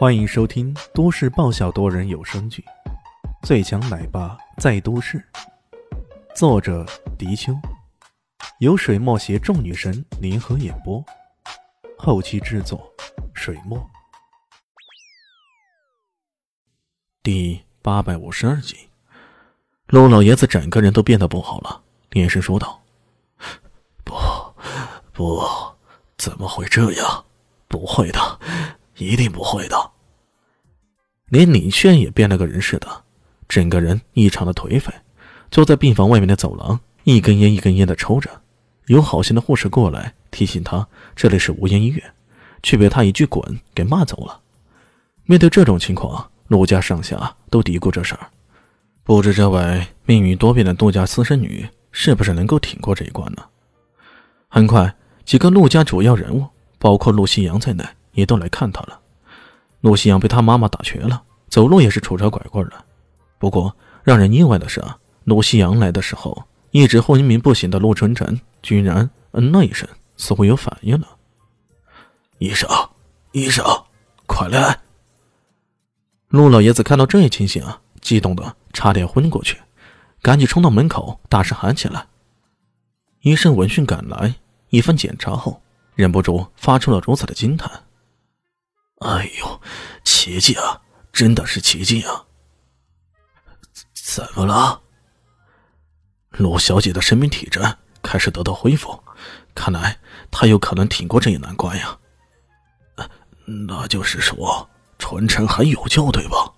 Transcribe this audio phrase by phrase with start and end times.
[0.00, 2.64] 欢迎收听都市爆笑多人有声剧
[3.46, 5.18] 《最强奶爸在都市》，
[6.34, 6.86] 作者：
[7.18, 7.52] 迪秋，
[8.60, 11.04] 由水墨携众女神联合演播，
[11.98, 12.90] 后期制作：
[13.34, 13.78] 水墨。
[17.22, 18.88] 第八百五十二集，
[19.88, 22.80] 陆老爷子整个人都变得不好了，连声说道
[24.02, 24.14] ：“不，
[25.12, 25.46] 不，
[26.16, 27.26] 怎么会这样？
[27.68, 28.40] 不会的。”
[29.06, 29.90] 一定不会的。
[31.28, 32.88] 连李炫也变了个人似的，
[33.48, 34.92] 整个人异常的颓废，
[35.50, 38.28] 坐在病房外面的走廊，一根烟一根烟的抽着。
[38.86, 42.02] 有好心的护士过来提醒他，这里是无烟医院，
[42.62, 44.40] 却被他一句“滚”给骂走了。
[45.24, 48.26] 面对这种情况，陆家上下都嘀咕这事儿，
[49.04, 53.44] 不知这位命运多变的陆家私生女是不是能够挺过这一关呢？
[54.48, 54.92] 很快，
[55.24, 56.44] 几个陆家主要人物，
[56.80, 57.84] 包括陆西阳在内。
[58.12, 59.00] 也都来看他了。
[59.80, 62.84] 陆夕阳被他妈妈打瘸了，走路也是拄着拐棍的。
[63.38, 71.08] 不过让人意外的是啊，陆夕阳来的时候，一直昏迷不醒的陆晨晨居然嗯了一声，似乎有反应了。
[72.38, 72.68] 医生，
[73.32, 73.64] 医生，
[74.26, 74.78] 快来！
[76.28, 79.58] 陆老爷子看到这一情形啊，激动的差点昏过去，
[80.22, 82.06] 赶紧冲到门口，大声喊起来。
[83.22, 84.34] 医生闻讯赶来，
[84.68, 85.60] 一番检查后，
[85.94, 87.70] 忍不住发出了如此的惊叹。
[89.00, 89.60] 哎呦，
[90.04, 90.80] 奇迹啊！
[91.10, 92.24] 真的是奇迹啊！
[93.94, 94.82] 怎么了？
[96.32, 97.60] 陆小姐的生命体质
[98.02, 99.02] 开始得到恢复，
[99.54, 99.98] 看来
[100.30, 101.98] 她有可能挺过这一难关呀。
[103.46, 106.52] 那就是说，纯臣还有救，对吧？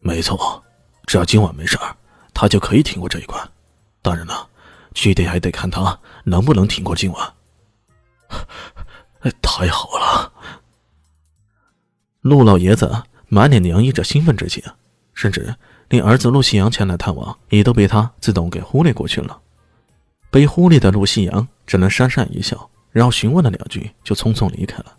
[0.00, 0.62] 没错，
[1.06, 1.96] 只要今晚没事儿，
[2.34, 3.48] 她就可以挺过这一关。
[4.02, 4.48] 当然了，
[4.94, 7.34] 具体还得看她能不能挺过今晚。
[9.42, 10.32] 太好了！
[12.20, 14.62] 陆老爷子满脸洋溢着兴奋之情，
[15.14, 15.54] 甚至
[15.88, 19.40] 连儿子陆夕阳前来探望也都被他自动给忽略过去了。
[20.30, 24.96] 被忽略的陆夕阳只能讪讪一笑，然后询问了两句，就匆匆离开了。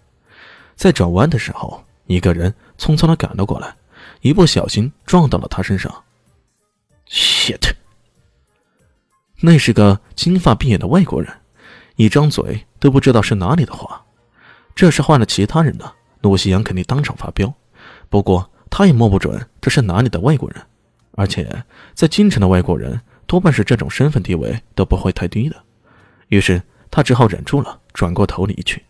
[0.75, 3.75] 在转弯的时候，一个人匆匆的赶了过来，
[4.22, 6.03] 一不小心撞到了他身上。
[7.08, 7.74] shit！
[9.41, 11.31] 那是个金发碧眼的外国人，
[11.96, 14.03] 一张嘴都不知道是哪里的话。
[14.74, 15.91] 这是换了其他人呢。
[16.22, 17.53] 陆夕阳肯定当场发飙，
[18.09, 20.62] 不过他也摸不准这是哪里的外国人，
[21.12, 21.63] 而且
[21.94, 25.56] 在京城的外国人多半是这种身份地位都不会太低的，
[26.28, 28.84] 于是他只好忍住了，转过头离去。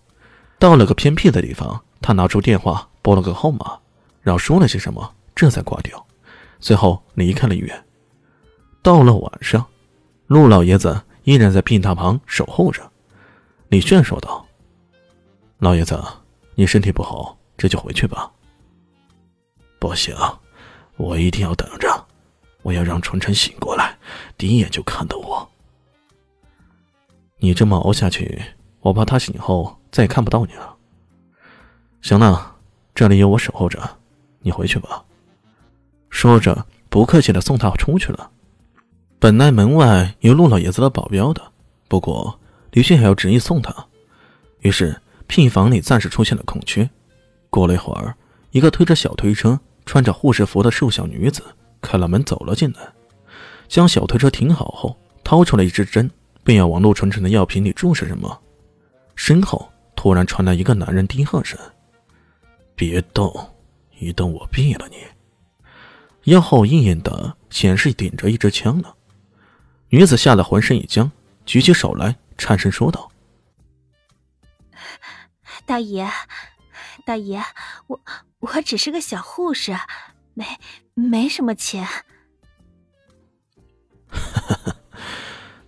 [0.57, 3.79] 到了个偏僻的地方，他拿出电话拨了个号码，
[4.21, 6.05] 然后说了些什么，这才挂掉，
[6.59, 7.85] 随后离开了医院。
[8.81, 9.65] 到了晚上，
[10.27, 12.81] 陆老爷子依然在病榻旁守候着。
[13.69, 14.47] 李炫说道
[15.59, 16.01] ：“老爷子。”
[16.59, 18.29] 你身体不好，这就回去吧。
[19.79, 20.13] 不行，
[20.97, 21.87] 我一定要等着，
[22.63, 23.97] 我要让纯纯醒过来，
[24.37, 25.49] 第一眼就看到我。
[27.37, 28.43] 你这么熬下去，
[28.81, 30.75] 我怕他醒后再也看不到你了。
[32.01, 32.53] 行了，
[32.93, 33.79] 这里有我守候着，
[34.41, 35.01] 你回去吧。
[36.09, 38.29] 说着，不客气的送他出去了。
[39.17, 41.41] 本来门外有陆老爷子的保镖的，
[41.87, 42.37] 不过
[42.71, 43.73] 李迅还要执意送他，
[44.59, 45.01] 于是。
[45.29, 46.89] 病房里暂时出现了空缺。
[47.51, 48.15] 过了一会儿，
[48.49, 51.43] 一个推着小推车、穿着护士服的瘦小女子
[51.81, 52.79] 开了门走了进来，
[53.67, 56.09] 将小推车停好后，掏出了一支针，
[56.43, 58.41] 便要往陆纯纯的药瓶里注射什么。
[59.15, 61.59] 身后突然传来一个男人低喝声
[62.73, 63.31] ：“别动，
[63.99, 64.97] 一动我毙了你！”
[66.31, 68.89] 腰后硬硬的显示顶着一支枪呢。
[69.89, 71.09] 女子吓得浑身一僵，
[71.45, 73.09] 举起手来，颤声说道。
[75.69, 76.09] 大爷，
[77.05, 77.39] 大爷，
[77.85, 78.01] 我
[78.39, 79.77] 我只是个小护士，
[80.33, 80.43] 没
[80.95, 81.85] 没什么钱。
[84.09, 84.75] 哈哈，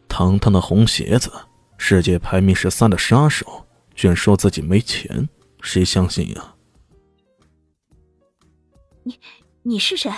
[0.07, 1.31] 堂堂的红鞋子，
[1.77, 5.29] 世界排名十三的杀手，居然说自己没钱，
[5.61, 6.55] 谁相信呀？
[9.03, 9.19] 你
[9.61, 10.11] 你是谁？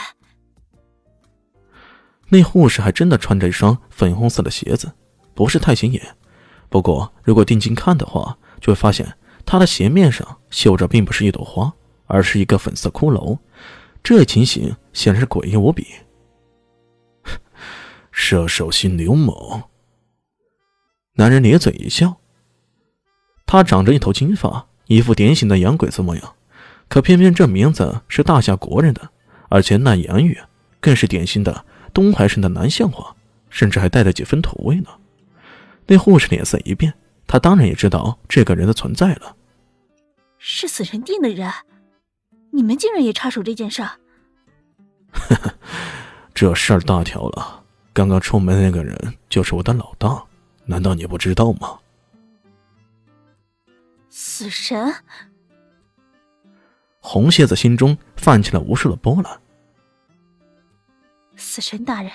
[2.30, 4.94] 那护士还真的穿着一双粉红色的鞋子，
[5.35, 6.15] 不是太显眼。
[6.69, 9.18] 不过如果定睛看的话，就会发现。
[9.53, 11.71] 他的鞋面上绣着，并不是一朵花，
[12.07, 13.38] 而是一个粉色骷髅。
[14.01, 15.85] 这情形显然是诡异无比。
[18.11, 19.61] 射手型刘某，
[21.17, 22.17] 男人咧嘴一笑。
[23.45, 26.33] 他长着一头金发，一副典型的洋鬼子模样。
[26.88, 29.07] 可偏偏这名字是大夏国人的，
[29.49, 30.35] 而且那言语
[30.79, 31.63] 更是典型的
[31.94, 33.15] 东海省的南向话，
[33.51, 34.89] 甚至还带着几分土味呢。
[35.85, 36.91] 那护士脸色一变。
[37.27, 39.35] 他当然也知道这个人的存在了，
[40.45, 41.50] 是死神定的人。
[42.51, 43.98] 你们竟然也插手这件事儿？
[45.13, 45.56] 呵呵，
[46.34, 47.63] 这事儿大条了。
[47.94, 50.22] 刚刚出门那个人就是我的老大，
[50.66, 51.80] 难道你不知道吗？
[54.10, 54.94] 死神。
[57.00, 59.42] 红蝎子心中泛起了无数的波澜。
[61.38, 62.12] 死神大人，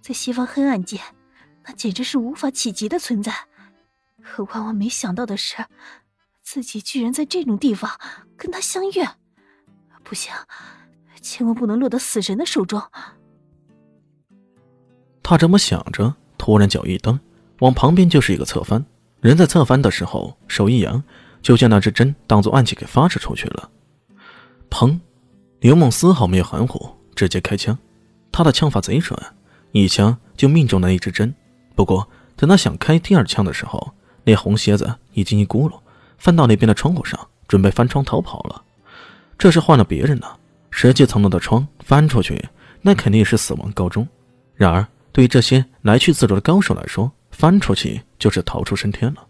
[0.00, 1.00] 在西方黑暗界，
[1.64, 3.32] 那简直是无法企及的存在。
[4.20, 5.64] 可万万没想到的是，
[6.50, 7.90] 自己居然在这种地方
[8.34, 9.06] 跟他相遇。
[10.02, 10.32] 不行，
[11.20, 12.80] 千万不能落到死神的手中。
[15.22, 17.20] 他这么想着，突然脚一蹬，
[17.58, 18.82] 往旁边就是一个侧翻。
[19.20, 21.04] 人在侧翻的时候，手一扬，
[21.42, 23.70] 就将那只针当做暗器给发射出去了。
[24.70, 24.98] 砰！
[25.60, 27.78] 刘梦丝毫没有含糊，直接开枪。
[28.32, 29.20] 他的枪法贼准，
[29.72, 31.34] 一枪就命中了一只针。
[31.74, 33.92] 不过，等他想开第二枪的时候，
[34.24, 35.78] 那红蝎子已经一咕噜
[36.18, 38.62] 翻到那边的窗户上，准备翻窗逃跑了。
[39.38, 40.26] 这是换了别人呢，
[40.70, 42.48] 十几层楼的窗翻出去，
[42.82, 44.06] 那肯定是死亡告终。
[44.54, 49.24] 然而，对于这些来去自如的高手来说，翻出去就是逃出升天了。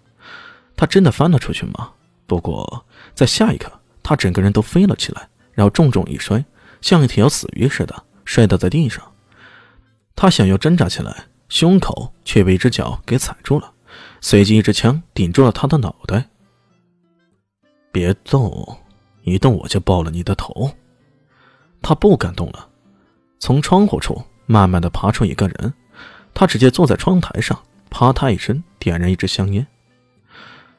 [0.76, 1.90] 他真的翻了出去吗？
[2.26, 3.70] 不过，在下一刻。
[4.02, 6.43] 他整个人都飞了起来，然后重重一摔，
[6.81, 7.94] 像一条死鱼似的
[8.25, 9.05] 摔倒在地上。
[10.17, 13.70] 他想要挣扎起来，胸口却被一只脚给踩住了，
[14.23, 16.26] 随即一支枪顶住了他的脑袋。
[17.90, 18.79] 别动，
[19.23, 20.70] 一动我就爆了你的头！
[21.82, 22.69] 他不敢动了。
[23.38, 25.73] 从窗户处慢慢的爬出一个人，
[26.35, 27.58] 他直接坐在窗台上，
[27.90, 29.67] 啪嗒一声点燃一支香烟。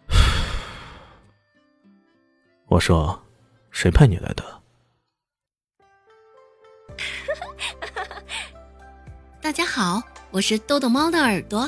[2.67, 3.23] 我说
[3.71, 4.44] ：“谁派你来的？”
[9.41, 10.01] 大家好，
[10.31, 11.67] 我是豆豆猫的耳朵。